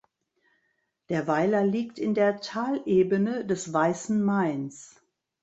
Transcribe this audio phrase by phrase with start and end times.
[1.09, 4.99] Der Weiler liegt in der Talebene des Weißen Mains.